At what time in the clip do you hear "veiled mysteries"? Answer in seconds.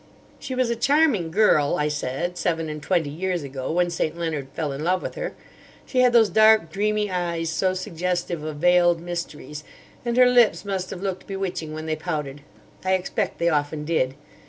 8.55-9.63